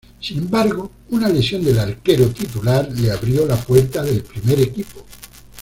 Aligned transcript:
Sin 0.19 0.39
embargo, 0.39 0.89
una 1.11 1.29
lesión 1.29 1.63
del 1.63 1.77
arquero 1.77 2.29
titular 2.29 2.91
le 2.91 3.11
abrió 3.11 3.45
la 3.45 3.55
puerta 3.55 4.01
del 4.01 4.23
primer 4.23 4.59
equipo. 4.59 5.05